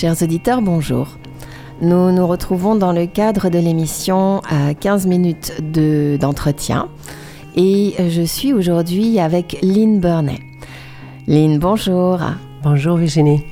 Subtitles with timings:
[0.00, 1.08] Chers auditeurs, bonjour.
[1.80, 5.60] Nous nous retrouvons dans le cadre de l'émission à 15 minutes
[6.20, 6.88] d'entretien
[7.56, 10.38] et je suis aujourd'hui avec Lynn Burney.
[11.26, 12.20] Lynn, bonjour.
[12.62, 13.44] Bonjour Virginie.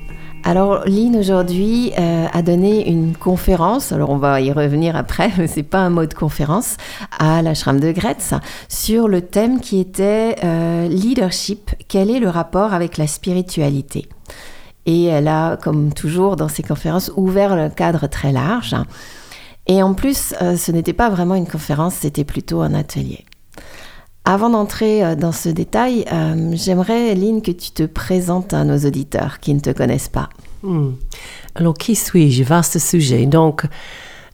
[0.45, 5.49] Alors Lynn aujourd'hui euh, a donné une conférence, alors on va y revenir après, mais
[5.49, 6.77] c'est pas un mot de conférence,
[7.19, 8.34] à l'ashram de Gretz
[8.69, 14.09] sur le thème qui était euh, leadership, quel est le rapport avec la spiritualité?
[14.87, 18.75] Et elle a, comme toujours dans ses conférences, ouvert le cadre très large.
[19.67, 23.25] Et en plus, euh, ce n'était pas vraiment une conférence, c'était plutôt un atelier.
[24.25, 26.05] Avant d'entrer dans ce détail,
[26.55, 30.31] j'aimerais, Lynn, que tu te présentes à nos auditeurs qui ne te connaissent pas.
[30.65, 30.95] Hmm.
[31.55, 32.43] Alors, qui suis-je?
[32.43, 33.27] Vaste sujet.
[33.27, 33.67] Donc,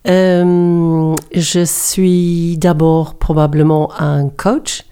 [0.09, 4.84] euh, je suis d'abord probablement un coach.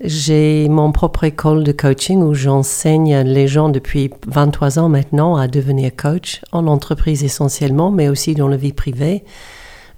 [0.00, 5.48] J'ai mon propre école de coaching où j'enseigne les gens depuis 23 ans maintenant à
[5.48, 9.24] devenir coach, en entreprise essentiellement, mais aussi dans la vie privée.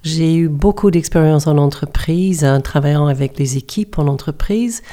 [0.03, 4.83] J'ai eu beaucoup d'expérience en entreprise, en travaillant avec les équipes en entreprise.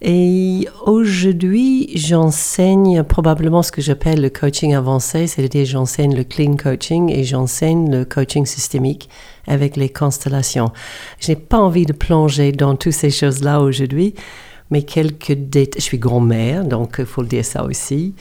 [0.00, 7.10] Et aujourd'hui, j'enseigne probablement ce que j'appelle le coaching avancé, c'est-à-dire j'enseigne le clean coaching
[7.10, 9.08] et j'enseigne le coaching systémique
[9.46, 10.70] avec les constellations.
[11.20, 14.14] Je n'ai pas envie de plonger dans toutes ces choses-là aujourd'hui,
[14.70, 15.80] mais quelques détails.
[15.80, 18.14] Je suis grand-mère, donc il faut le dire ça aussi.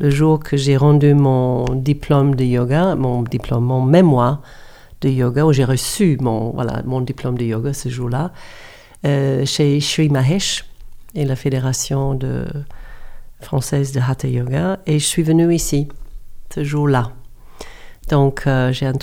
[0.00, 4.40] le jour que j'ai rendu mon diplôme de yoga, mon diplôme, mon mémoire
[5.02, 8.32] de yoga, où j'ai reçu mon, voilà, mon diplôme de yoga ce jour-là,
[9.04, 10.64] euh, chez Sri Mahesh
[11.14, 12.18] et la Fédération
[13.40, 14.78] française de Hatha Yoga.
[14.86, 15.88] Et je suis venue ici,
[16.54, 17.12] ce jour-là.
[18.08, 18.98] Donc, euh, j'ai une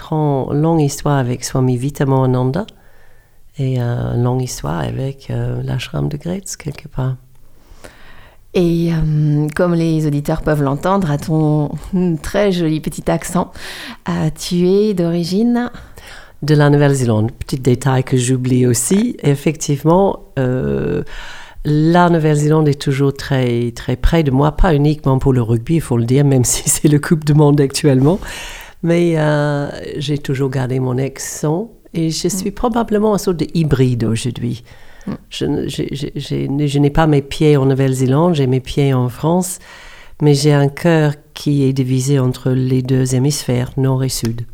[0.51, 2.65] longue histoire avec Swami Vitamananda
[3.59, 7.17] et une longue histoire avec euh, l'ashram de Gretz, quelque part.
[8.57, 11.69] Et euh, comme les auditeurs peuvent l'entendre, à ton
[12.23, 13.51] très joli petit accent,
[14.09, 15.69] euh, tu es d'origine
[16.41, 17.31] De la Nouvelle-Zélande.
[17.33, 19.15] Petit détail que j'oublie aussi.
[19.21, 20.23] Effectivement,
[21.65, 25.81] la Nouvelle-Zélande est toujours très, très près de moi, pas uniquement pour le rugby, il
[25.81, 28.19] faut le dire, même si c'est le Coupe du Monde actuellement.
[28.81, 29.17] Mais
[29.97, 34.63] j'ai toujours gardé mon accent et je suis probablement une sorte de hybride aujourd'hui.
[35.29, 39.59] Je, n'ai pas mes pieds en Nouvelle-Zélande, j'ai mes pieds en France,
[40.21, 44.45] mais j'ai un cœur qui est divisé entre les deux hémisphères, nord et sud.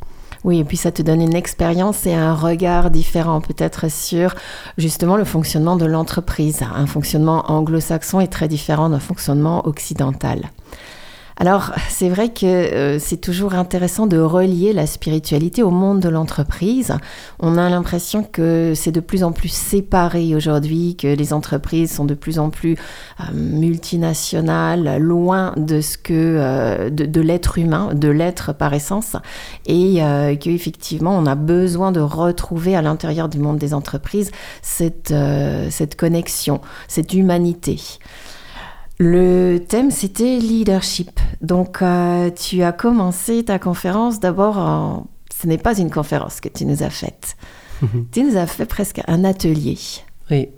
[0.44, 4.36] Oui, et puis ça te donne une expérience et un regard différent peut-être sur
[4.78, 6.62] justement le fonctionnement de l'entreprise.
[6.76, 10.52] Un fonctionnement anglo-saxon est très différent d'un fonctionnement occidental.
[11.38, 16.10] Alors, c'est vrai que euh, c'est toujours intéressant de relier la spiritualité au monde de
[16.10, 16.94] l'entreprise.
[17.40, 22.06] On a l'impression que c'est de plus en plus séparé aujourd'hui, que les entreprises sont
[22.06, 22.78] de plus en plus
[23.20, 29.16] euh, multinationales, loin de ce que euh, de, l'être humain, de l'être par essence,
[29.66, 30.02] et
[30.40, 35.14] qu'effectivement on a besoin de retrouver à l'intérieur du monde des entreprises cette,
[35.70, 37.80] cette connexion, cette humanité.
[39.00, 41.20] Le thème, c'était leadership.
[41.42, 45.06] Donc, euh, tu as commencé ta conférence d'abord
[45.36, 47.36] Ce n'est pas une conférence que tu nous as faite.
[48.12, 49.78] tu nous as fait presque un atelier.
[50.30, 50.50] Oui.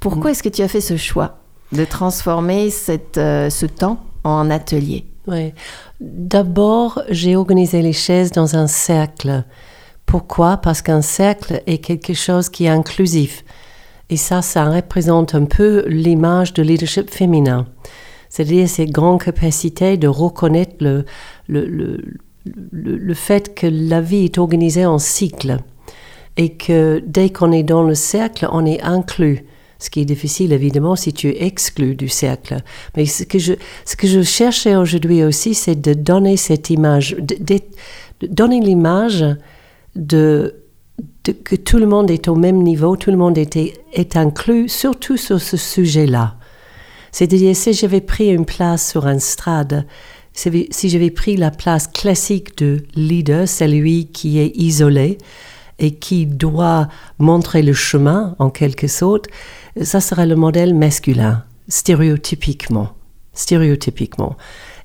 [0.00, 1.38] Pourquoi est-ce que tu as fait ce choix
[1.72, 2.68] de transformer
[3.16, 5.06] euh, ce temps en atelier?
[5.26, 5.52] Oui.
[6.00, 9.44] D'abord, j'ai organisé les chaises dans un cercle.
[10.06, 10.58] Pourquoi?
[10.58, 13.44] Parce qu'un cercle est quelque chose qui est inclusif.
[14.10, 17.66] Et ça, ça représente un peu l'image de leadership féminin.
[18.28, 21.04] C'est-à-dire cette grande capacité de reconnaître le,
[21.46, 22.00] le, le,
[22.82, 25.58] le, fait que la vie est organisée en cycles
[26.36, 29.44] et que dès qu'on est dans le cercle, on est inclus.
[29.78, 32.56] Ce qui est difficile, évidemment, si tu es exclu du cercle.
[32.96, 33.54] Mais ce que je,
[33.84, 37.60] ce que je cherchais aujourd'hui aussi, c'est de donner cette image, de
[38.22, 39.24] donner l'image
[39.94, 40.63] de
[41.44, 45.40] que tout le monde est au même niveau, tout le monde est, inclus, surtout sur
[45.40, 46.36] ce sujet-là.
[47.12, 49.86] C'est-à-dire, si j'avais pris une place sur un strade,
[50.32, 55.18] si j'avais pris la place classique de leader, celui qui est isolé
[55.78, 56.88] et qui doit
[57.18, 59.28] montrer le chemin, en quelque sorte,
[59.80, 62.90] ça serait le modèle masculin, stéréotypiquement.
[63.32, 64.36] Stéréotypiquement.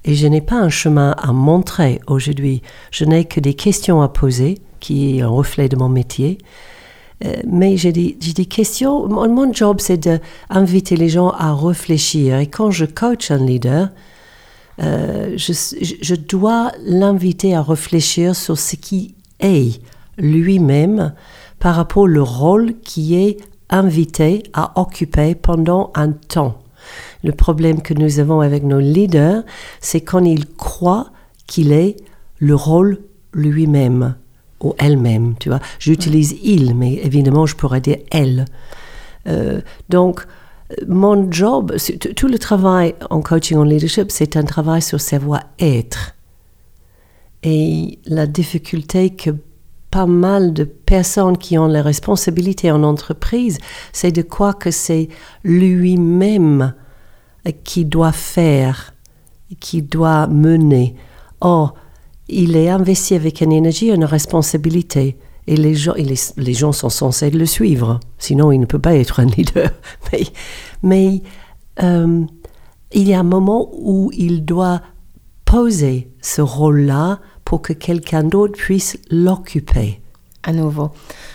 [0.05, 2.61] Et je n'ai pas un chemin à montrer aujourd'hui,
[2.91, 6.37] je n'ai que des questions à poser qui est un reflet de mon métier.
[7.25, 9.07] Euh, mais j'ai des, questions.
[9.07, 12.37] Mon, job, c'est d'inviter les gens à réfléchir.
[12.37, 13.89] Et quand je coach un leader,
[14.81, 15.51] Euh, je,
[16.01, 19.81] je, dois l'inviter à réfléchir sur ce qui est
[20.17, 21.13] lui-même
[21.59, 23.37] par rapport au rôle qui est
[23.69, 26.61] invité à occuper pendant un temps.
[27.23, 29.43] Le problème que nous avons avec nos leaders,
[29.81, 31.11] c'est quand ils croient
[31.47, 31.97] qu'il est
[32.39, 32.99] le rôle
[33.33, 34.15] lui-même
[34.61, 35.59] ou elle-même, tu vois.
[35.79, 38.45] J'utilise il, mais évidemment, je pourrais dire elle.
[39.27, 40.25] Euh, donc,
[40.87, 41.75] mon job,
[42.15, 46.15] tout le travail en coaching en leadership, c'est un travail sur savoir-être.
[47.43, 49.31] Et la difficulté que
[49.91, 53.57] pas mal de personnes qui ont la responsabilité en entreprise,
[53.91, 55.09] c'est de quoi que c'est
[55.43, 56.73] lui-même
[57.63, 58.93] qui doit faire,
[59.59, 60.95] qui doit mener.
[61.41, 61.75] Or,
[62.27, 65.17] il est investi avec une énergie, une responsabilité.
[65.47, 67.99] Et les gens, les, gens sont censés le suivre.
[68.19, 69.71] Sinon, il ne peut pas être un leader.
[70.11, 70.23] Mais,
[70.81, 71.21] mais
[71.81, 72.23] euh,
[72.93, 74.81] il y a un moment où il doit
[75.45, 80.01] poser ce rôle-là pour que quelqu'un d'autre puisse l'occuper
[80.43, 80.91] à nouveau.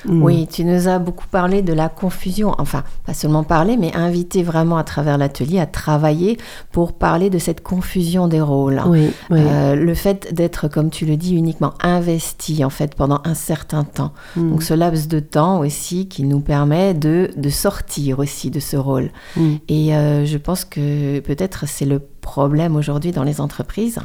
[0.07, 0.23] Mm.
[0.23, 4.43] Oui, tu nous as beaucoup parlé de la confusion, enfin, pas seulement parler, mais inviter
[4.43, 6.39] vraiment à travers l'atelier à travailler
[6.73, 8.81] pour parler de cette confusion des rôles.
[8.87, 13.35] Oui, euh, le fait d'être, comme tu le dis, uniquement investi, en fait, pendant un
[13.35, 14.13] certain temps.
[14.37, 14.51] Mm.
[14.51, 18.77] Donc, ce laps de temps aussi qui nous permet de, de sortir aussi de ce
[18.77, 19.11] rôle.
[19.37, 19.55] Mm.
[19.69, 23.99] Et euh, je pense que peut-être c'est le problème aujourd'hui dans les entreprises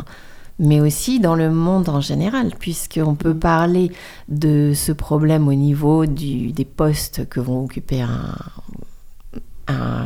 [0.60, 3.92] mais aussi dans le monde en général, puisqu'on peut parler
[4.28, 8.36] de ce problème au niveau des postes que vont occuper un,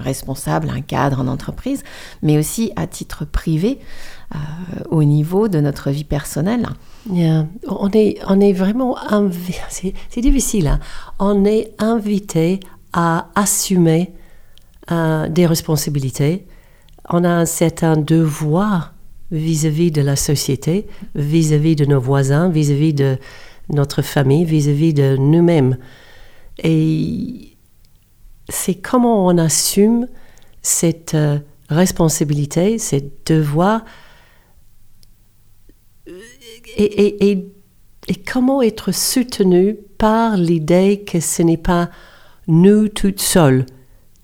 [0.04, 1.84] responsable, un cadre en entreprise,
[2.22, 3.80] mais aussi à titre privé,
[4.36, 4.38] euh,
[4.90, 6.68] au niveau de notre vie personnelle.
[7.10, 8.98] On, est, on est vraiment...
[9.70, 10.68] C'est difficile.
[10.68, 10.80] Hein.
[11.18, 12.60] On est invité
[12.92, 14.14] à assumer
[14.92, 16.46] euh, des responsabilités.
[17.10, 18.93] On a un certain devoir
[19.34, 20.86] vis-à-vis de la société,
[21.16, 23.18] vis-à-vis de nos voisins, vis-à-vis de
[23.70, 25.78] notre famille, vis-à-vis de nous-mêmes.
[26.60, 27.58] Et
[28.48, 30.08] c'est comment on assume
[30.62, 31.40] cette euh,
[31.70, 33.84] responsabilité, ce devoir,
[36.78, 41.90] et, et, comment être soutenu par l'idée que ce n'est pas
[42.48, 43.66] nous toutes seules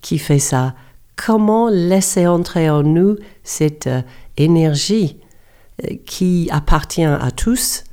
[0.01, 0.75] qui fait ça.
[1.15, 4.01] Comment laisser entrer en nous cette euh,
[4.39, 5.17] énergie
[5.83, 7.83] euh, qui appartient à tous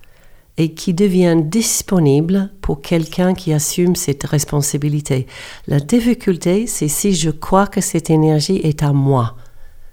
[0.58, 5.26] et qui devient disponible pour quelqu'un qui assume cette responsabilité.
[5.66, 9.36] La difficulté, c'est si je crois que cette énergie est à moi,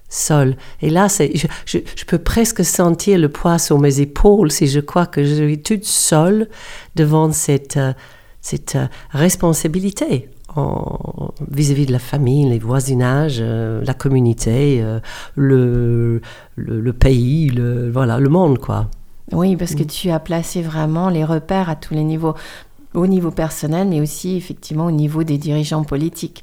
[0.08, 0.56] seul.
[0.80, 4.80] Et là, je, je, je, peux presque sentir le poids sur mes épaules si je
[4.80, 6.48] crois que je suis toute seule
[6.94, 7.92] devant cette, euh,
[8.40, 10.30] cette euh, responsabilité
[11.50, 15.00] vis-à-vis de la famille, les voisinages, euh, la communauté, euh,
[15.36, 16.20] le,
[16.56, 18.88] le, pays, le, voilà, le monde, quoi.
[19.32, 19.86] Oui, parce que mm.
[19.86, 22.34] tu as placé vraiment les repères à tous les niveaux
[22.94, 26.42] au niveau personnel, mais aussi effectivement au niveau des dirigeants politiques.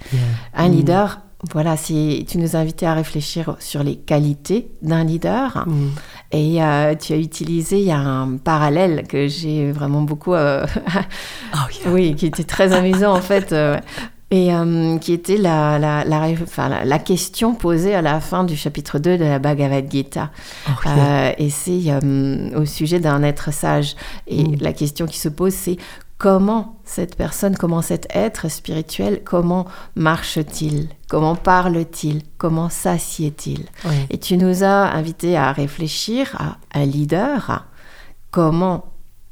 [0.53, 0.71] Un mm.
[0.71, 5.65] leader, voilà, tu nous as invités à réfléchir sur les qualités d'un leader.
[5.67, 5.87] Mm.
[6.31, 10.33] Et euh, tu as utilisé, il y a un parallèle que j'ai vraiment beaucoup...
[10.33, 10.65] Euh,
[11.55, 11.57] oh,
[11.87, 13.53] oui, qui était très amusant en fait.
[13.53, 13.77] Euh,
[14.33, 14.49] et
[15.01, 19.17] qui était la, la, la, enfin, la, question posée à la fin du chapitre 2
[19.17, 20.29] de la Bhagavad Gita.
[21.37, 21.91] Et c'est
[22.55, 23.97] au sujet d'un être sage.
[24.27, 24.55] Et mm.
[24.61, 25.75] la question qui se pose, c'est
[26.21, 30.89] comment cette personne, comment cet être spirituel, comment marche-t-il?
[31.09, 32.21] Comment parle-t-il?
[32.37, 33.65] Comment s'assied-il?
[34.11, 37.65] Et tu nous as invités à réfléchir à un leader.
[38.29, 38.85] Comment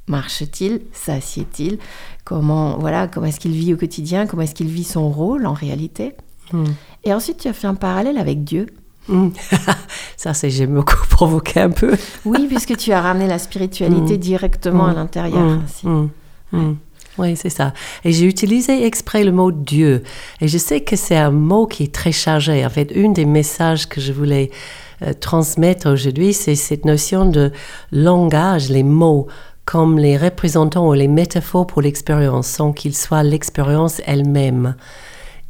[0.08, 0.82] marche-t-il?
[0.92, 1.78] S'assied-il?
[2.26, 4.26] Comment voilà Comment est-ce qu'il vit au quotidien?
[4.26, 6.16] Comment est-ce qu'il vit son rôle en réalité?
[6.52, 6.64] Hmm.
[7.04, 8.66] Et ensuite, tu as fait un parallèle avec Dieu.
[9.08, 9.30] Hmm.
[10.18, 11.96] Ça, c'est j'ai beaucoup provoqué un peu.
[12.26, 14.22] oui, puisque tu as ramené la spiritualité hmm.
[14.22, 15.60] directement à l'intérieur.
[17.18, 17.74] Oui, c'est ça.
[18.06, 20.04] Et j'ai utilisé exprès le mot Dieu.
[20.40, 22.66] Et je sais que c'est un mot qui est très chargé.
[22.66, 24.52] En fait, un des messages que je voulais
[25.02, 27.52] euh, transmettre aujourd'hui, c'est cette notion de
[27.92, 29.28] langage, les mots
[29.66, 34.76] comme les représentants ou les métaphores pour l'expérience, sans qu'ils soient l'expérience elle-même.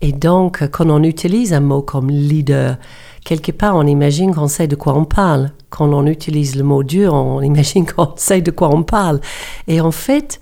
[0.02, 2.78] Et donc, quand on utilise un mot comme leader,
[3.24, 5.52] quelque part, on imagine qu'on sait de quoi on parle.
[5.70, 9.22] Quand on utilise le mot Dieu, on imagine qu'on sait de quoi on parle.
[9.68, 10.42] Et en fait,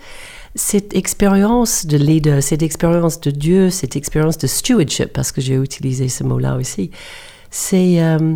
[0.58, 5.56] cette expérience de leader, cette expérience de Dieu, cette expérience de stewardship, parce que j'ai
[5.56, 6.92] utilisé ce mot-là aussi,
[7.50, 8.02] c'est...
[8.02, 8.36] Euh,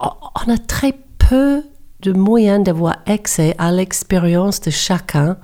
[0.00, 1.62] on a très peu
[2.00, 5.36] de moyens d'avoir accès à l'expérience de chacun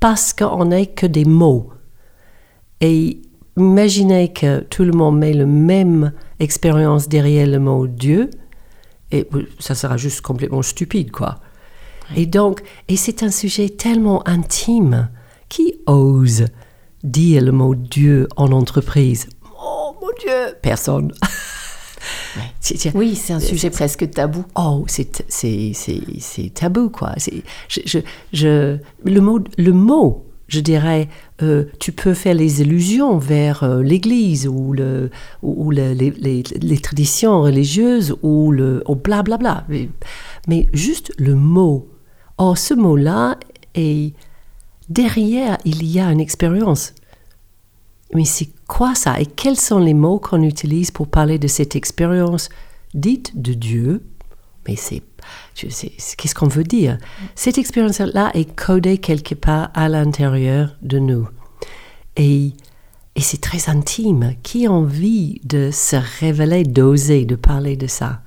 [0.00, 1.72] parce qu'on n'est que des mots.
[2.80, 3.20] Et
[3.56, 8.30] imaginez que tout le monde met la même expérience derrière le mot Dieu
[9.10, 11.40] Et ça sera juste complètement stupide, quoi.
[12.16, 15.08] Et donc, et c'est un sujet tellement intime.
[15.48, 16.44] Qui ose
[17.02, 19.28] dire le mot Dieu en entreprise?
[19.62, 21.12] Oh mon Dieu Personne.
[22.94, 24.44] Oui, c'est un sujet presque tabou.
[24.54, 27.14] Oh, c'est tabou, quoi.
[27.68, 27.98] Je, je,
[28.32, 31.08] je, le, mot, le mot, je dirais,
[31.42, 35.10] euh, tu peux faire les illusions vers euh, l'Église ou, le,
[35.42, 36.10] ou, les, les,
[36.42, 39.64] les, traditions religieuses ou le blablabla.
[39.68, 39.88] Mais,
[40.46, 41.88] mais juste le mot.
[42.38, 43.36] Oh, ce mot-là,
[43.74, 44.14] et
[44.88, 46.94] derrière, il y a une expérience.
[48.14, 49.20] Mais c'est quoi ça?
[49.20, 52.48] Et quels sont les mots qu'on utilise pour parler de cette expérience?
[52.94, 54.02] Dite de Dieu
[54.66, 55.02] Mais c'est,
[55.54, 56.98] qu'est-ce qu'on veut dire?
[57.34, 61.28] Cette expérience-là est codée quelque part à l'intérieur de nous.
[62.16, 62.52] Et,
[63.14, 64.34] et c'est très intime.
[64.42, 68.22] Qui a envie de se révéler, d'oser, de parler de ça?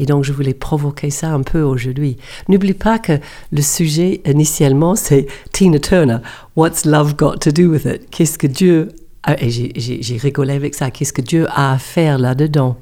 [0.00, 2.16] Et donc, je voulais provoquer ça un peu aujourd'hui.
[2.48, 3.20] N'oublie pas que
[3.52, 6.18] le sujet initialement, c'est Tina Turner.
[6.56, 8.08] What's love got to do with it?
[8.10, 8.88] Qu'est-ce que Dieu
[9.28, 10.90] et j'ai rigolé avec ça.
[10.90, 12.78] Qu'est-ce que Dieu a à faire là-dedans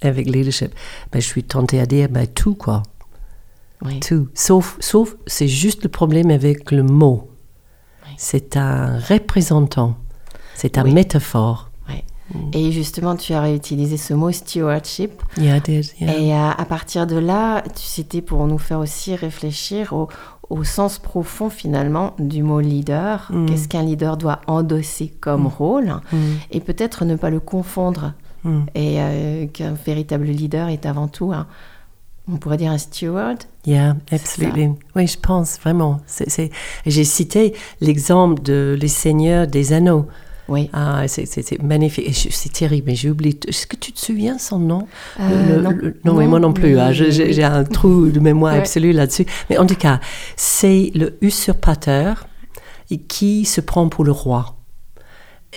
[0.00, 0.72] avec leadership?
[1.12, 2.84] Ben, Je suis tentée à dire ben, tout, quoi.
[4.06, 4.28] Tout.
[4.34, 7.30] Sauf, sauf c'est juste le problème avec le mot.
[8.16, 9.96] C'est un représentant.
[10.54, 11.69] C'est un métaphore.
[12.34, 12.38] Mm.
[12.52, 15.22] Et justement, tu as réutilisé ce mot stewardship.
[15.36, 19.92] Yeah, I did, Et à, à, partir de là, c'était pour nous faire aussi réfléchir
[19.92, 20.08] au,
[20.50, 23.28] au sens profond finalement du mot leader.
[23.30, 23.46] Mm.
[23.46, 25.46] Qu'est-ce qu'un leader doit endosser comme mm.
[25.46, 25.94] rôle
[26.50, 28.12] et peut-être ne pas le confondre.
[28.74, 31.46] Et euh, qu'un véritable leader est avant tout un,
[32.26, 33.38] on pourrait dire un steward.
[33.66, 34.78] Yeah, absolument.
[34.96, 36.00] Oui, je pense vraiment.
[36.86, 40.06] J'ai cité l'exemple de Les Seigneurs des Anneaux.
[40.50, 40.68] Oui.
[40.72, 42.12] Ah, c'est magnifique.
[42.30, 43.38] C'est terrible, mais j'ai oublié.
[43.46, 44.88] Est-ce que tu te souviens son nom?
[45.20, 45.78] Euh, non.
[46.04, 46.14] non.
[46.14, 46.78] mais moi non plus.
[46.78, 46.92] Hein.
[46.92, 49.26] j'ai un trou de mémoire absolu là-dessus.
[49.48, 50.00] Mais en tout cas,
[50.36, 52.26] c'est le usurpateur
[53.06, 54.56] qui se prend pour le roi.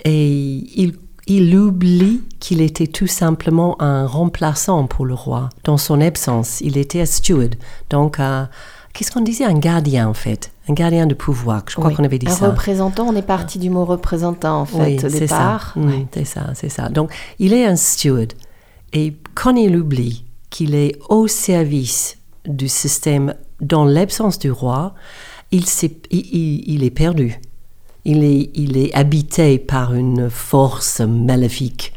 [0.04, 0.28] Et
[0.76, 0.94] il,
[1.26, 5.48] il oublie qu'il était tout simplement un remplaçant pour le roi.
[5.64, 7.56] Dans son absence, il était un steward,
[7.90, 8.48] donc un,
[8.94, 9.44] qu'est-ce qu'on disait?
[9.44, 10.52] Un gardien, en fait.
[10.68, 11.64] Un gardien de pouvoir.
[11.68, 12.46] Je crois qu'on avait dit ça.
[12.46, 15.74] Un représentant, on est parti du mot représentant, en fait, au départ.
[15.76, 16.88] Mm, c'est ça, c'est ça.
[16.88, 18.32] Donc, il est un steward.
[18.92, 24.94] Et quand il oublie qu'il est au service du système dans l'absence du roi,
[25.50, 27.40] il, est, il, il est perdu.
[28.06, 31.92] Il est, il est habité par une force maléfique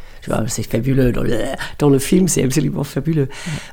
[0.47, 1.11] c'est fabuleux.
[1.11, 1.39] Dans le,
[1.79, 3.29] dans le film, c'est absolument fabuleux.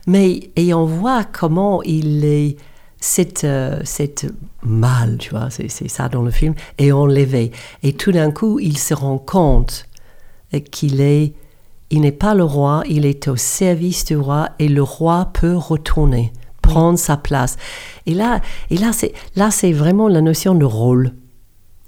[0.06, 2.56] Mais, et on voit comment il est
[3.04, 4.26] cette, euh, cette
[4.62, 7.52] mal, tu vois, c'est ça dans le film, est enlevé.
[7.82, 9.86] Et tout d'un coup, il se rend compte
[10.70, 11.34] qu'il est,
[11.90, 15.54] il n'est pas le roi, il est au service du roi et le roi peut
[15.54, 16.32] retourner,
[16.62, 17.58] prendre sa place.
[18.06, 21.12] Et là, et là, c'est là, c'est vraiment la notion de rôle.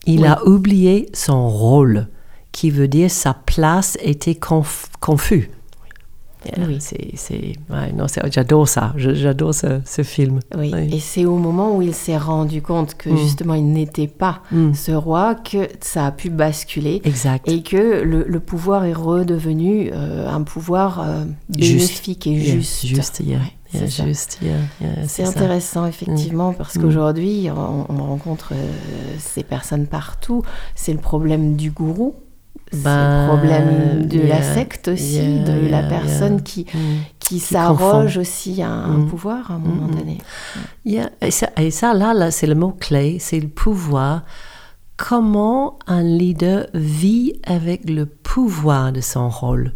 [0.05, 2.09] Il a oublié son rôle,
[2.53, 4.35] qui veut dire sa place était
[6.59, 6.79] Oui.
[6.81, 10.41] C'est, non, j'adore ça, j'adore ce, film.
[10.57, 10.73] Oui.
[10.93, 13.17] Et c'est au moment où il s'est rendu compte que mm.
[13.17, 14.75] justement il n'était pas mm.
[14.75, 17.01] ce roi que ça a pu basculer.
[17.05, 17.49] Exact.
[17.49, 22.87] Et que le, pouvoir est redevenu euh, un pouvoir euh, bénéfique et juste.
[22.87, 23.23] Juste,
[23.73, 24.39] c'est juste,
[25.07, 26.83] c'est intéressant effectivement parce mm.
[26.83, 28.73] qu'aujourd'hui on, on, rencontre euh,
[29.19, 30.43] ces personnes partout.
[30.75, 32.15] C'est le problème du gourou
[32.73, 36.79] c'est le problème de la secte aussi, de la personne qui, mm.
[37.19, 39.07] qui, s'arroge aussi un, mm.
[39.09, 40.19] pouvoir à un moment mm, donné.
[41.21, 44.25] Et ça, et, ça, là, là c'est le mot-clé, c'est le pouvoir.
[44.97, 49.75] Comment un leader vit avec le pouvoir de son rôle?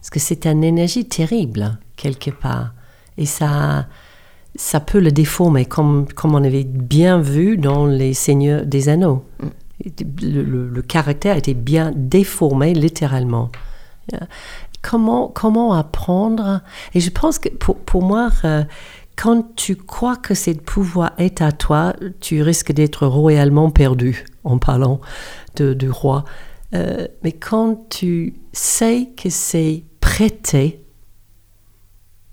[0.00, 2.72] Parce que c'est une énergie terrible, quelque part.
[3.16, 3.86] Et ça,
[4.54, 9.24] ça peut le déformer, comme, comme on avait bien vu dans Les Seigneurs des Anneaux
[10.22, 13.50] le, caractère était bien déformé littéralement.
[14.82, 16.62] Comment, comment apprendre?
[16.94, 18.64] Et je pense que pour, pour moi, euh,
[19.16, 24.58] quand tu crois que ce pouvoir est à toi, tu risques d'être royalement perdu en
[24.58, 25.00] parlant
[25.56, 26.24] de, du roi.
[26.74, 30.84] Euh, mais quand tu sais que c'est prêté,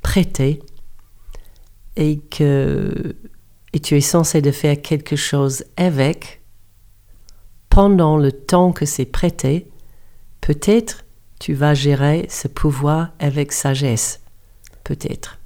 [0.01, 0.61] prêté,
[1.95, 3.15] et que
[3.73, 6.41] et tu es censé de faire quelque chose avec,
[7.75, 9.67] pendant le temps que c'est prêté,
[10.39, 11.03] peut-être
[11.41, 14.21] tu vas gérer ce pouvoir avec sagesse.
[14.85, 15.39] Peut-être.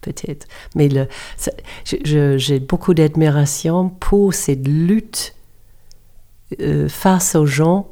[0.00, 0.46] Peut-être.
[0.76, 0.88] Mais
[1.84, 5.34] j'ai beaucoup d'admiration pour cette lutte
[6.60, 7.88] euh, face aux gens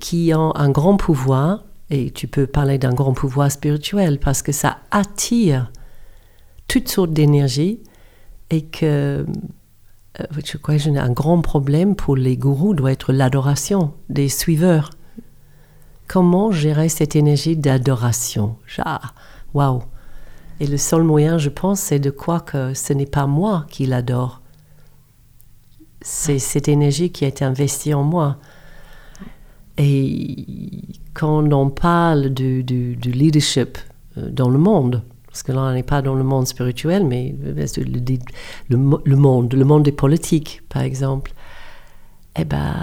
[0.00, 4.52] qui ont un grand pouvoir, et tu peux parler d'un grand pouvoir spirituel parce que
[4.52, 5.70] ça attire
[6.66, 7.80] toutes sortes d'énergie
[8.48, 9.26] et que
[10.18, 14.90] je crois que un grand problème pour les gourous doit être l'adoration des suiveurs.
[16.08, 18.56] Comment gérer cette énergie d'adoration?
[19.54, 19.82] Waouh
[20.58, 23.86] Et le seul moyen, je pense, c'est de croire que ce n'est pas moi qui
[23.86, 24.40] l'adore.
[26.02, 28.38] C'est cette énergie qui a été investie en moi.
[29.78, 30.82] Et
[31.14, 33.78] quand on parle du, du leadership
[34.18, 37.34] euh, dans le monde, parce que là, on n'est pas dans le monde spirituel, mais
[37.40, 38.76] le,
[39.16, 41.32] monde, le monde des politiques, par exemple.
[42.36, 42.74] Eh ben,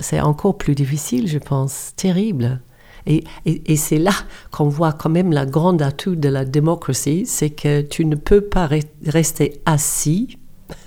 [0.00, 2.60] c'est encore plus difficile, je pense, terrible.
[3.06, 4.12] Et, c'est là
[4.50, 8.42] qu'on voit quand même la grande atout de la démocratie, c'est que tu ne peux
[8.42, 8.68] pas
[9.06, 10.38] rester assis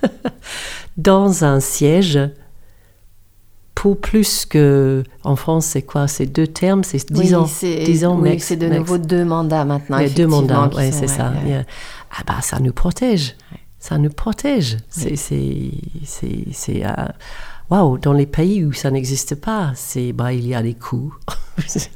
[0.96, 2.20] dans un siège
[3.82, 5.02] pour plus que.
[5.24, 6.06] En France, c'est quoi?
[6.06, 7.50] C'est deux termes, c'est 10 ans.
[7.62, 9.98] 10 ans, oui, c'est de nouveau deux mandats maintenant.
[9.98, 11.32] Il y a deux mandats, oui, c'est ça.
[12.16, 13.34] Ah bah, ça nous protège.
[13.80, 14.76] Ça nous protège.
[14.88, 15.16] C'est.
[15.16, 16.92] c'est euh,
[17.70, 21.12] Waouh, dans les pays où ça n'existe pas, c'est bah, il y a des coups.
[21.66, 21.90] c'est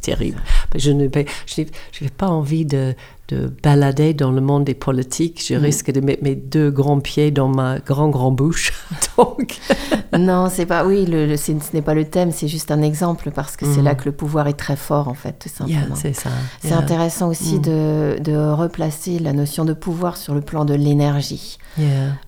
[0.00, 0.40] terrible.
[0.76, 1.10] Je n'ai
[1.56, 2.94] je pas envie de,
[3.32, 5.44] de, balader dans le monde des politiques.
[5.46, 5.62] Je mm.
[5.62, 8.72] risque de mettre mes deux grands pieds dans ma grand grand bouche.
[9.16, 9.58] Donc...
[10.18, 10.84] non, c'est pas.
[10.84, 12.30] Oui, le, ce n'est pas le thème.
[12.32, 13.84] C'est juste un exemple parce que c'est mm.
[13.84, 15.94] là que le pouvoir est très fort en fait, tout simplement.
[15.94, 16.30] c'est ça.
[16.60, 17.62] C'est intéressant aussi mm.
[17.62, 21.58] de, de, replacer la notion de pouvoir sur le plan de l'énergie.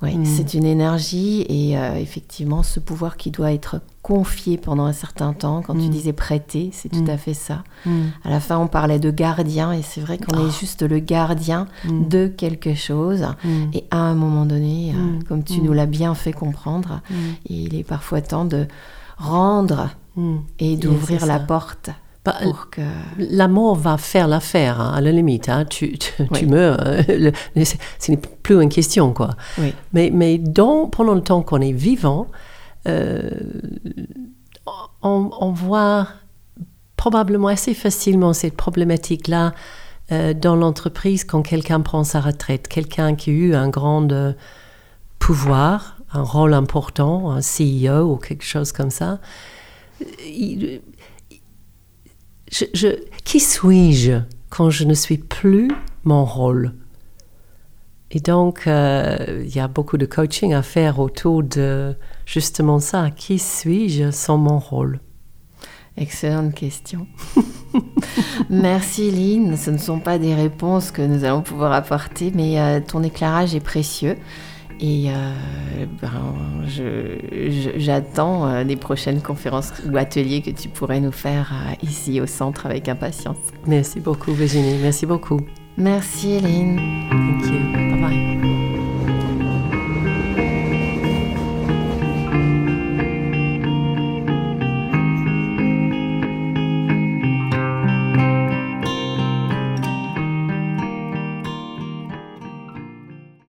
[0.02, 4.92] Oui, c'est une énergie et euh, effectivement ce pouvoir qui doit être confier pendant un
[4.92, 5.62] certain temps.
[5.62, 5.90] Quand tu mm.
[5.90, 7.10] disais prêter, c'est tout mm.
[7.10, 7.64] à fait ça.
[7.86, 8.02] Mm.
[8.24, 10.58] À la fin, on parlait de gardien, et c'est vrai qu'on est ah.
[10.60, 13.24] juste le gardien de quelque chose.
[13.72, 17.00] Et à un moment donné, euh, comme tu nous l'as bien fait comprendre,
[17.46, 18.68] il est parfois temps de
[19.16, 19.88] rendre
[20.58, 21.88] et d'ouvrir la porte.
[22.26, 22.80] Bah, pour que...
[23.18, 25.50] L'amour va faire l'affaire, hein, à la limite.
[25.50, 25.66] Hein.
[25.66, 29.12] Tu, tu, meurs, euh, ce n'est plus une question.
[29.12, 29.30] quoi.
[29.92, 32.28] Mais, mais dans, pendant le temps qu'on est vivant,
[32.86, 33.30] euh,
[35.02, 36.08] on, voit
[36.96, 39.52] probablement assez facilement cette problématique-là
[40.12, 44.32] euh, dans l'entreprise quand quelqu'un prend sa retraite, quelqu'un qui a eu un grand euh,
[45.18, 49.20] pouvoir, un rôle important, un CEO ou quelque chose comme ça.
[53.24, 55.70] qui suis-je quand je ne suis plus
[56.04, 56.72] mon rôle?
[58.10, 63.10] Et donc, il y a beaucoup de coaching à faire autour de justement ça.
[63.10, 65.00] Qui suis-je sans mon rôle?
[65.96, 67.06] Excellente question.
[68.50, 69.56] Merci Lynn.
[69.56, 73.54] Ce ne sont pas des réponses que nous allons pouvoir apporter, mais euh, ton éclairage
[73.54, 74.16] est précieux.
[74.80, 76.10] Et euh, ben,
[77.76, 82.66] j'attends euh, des prochaines conférences ou ateliers que tu pourrais nous faire ici au centre
[82.66, 83.36] avec impatience.
[83.66, 85.40] Merci beaucoup Virginie, merci beaucoup.
[85.76, 87.23] Merci Lynn.